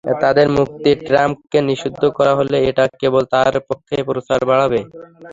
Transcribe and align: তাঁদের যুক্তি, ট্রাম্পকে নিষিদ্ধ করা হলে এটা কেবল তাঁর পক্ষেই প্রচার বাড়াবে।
তাঁদের 0.21 0.47
যুক্তি, 0.57 0.91
ট্রাম্পকে 1.07 1.59
নিষিদ্ধ 1.69 2.01
করা 2.17 2.33
হলে 2.39 2.57
এটা 2.69 2.85
কেবল 3.01 3.23
তাঁর 3.33 3.53
পক্ষেই 3.69 4.03
প্রচার 4.09 4.39
বাড়াবে। 4.49 4.79